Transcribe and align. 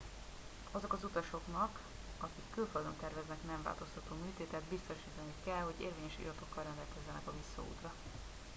azok 0.71 0.93
az 0.93 1.03
utasoknak 1.03 1.79
akik 2.17 2.51
külföldön 2.53 2.93
terveznek 2.99 3.37
nemváltoztató 3.47 4.15
műtétet 4.25 4.63
biztosítaniuk 4.69 5.43
kell 5.45 5.61
hogy 5.61 5.83
érvényes 5.85 6.17
iratokkal 6.23 6.63
rendelkeznek 6.63 7.27
a 7.27 7.31
visszaútra 7.43 7.93